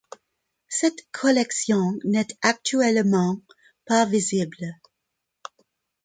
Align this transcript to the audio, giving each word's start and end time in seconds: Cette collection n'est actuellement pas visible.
Cette 0.67 1.11
collection 1.11 1.91
n'est 2.05 2.25
actuellement 2.41 3.35
pas 3.85 4.03
visible. 4.07 4.57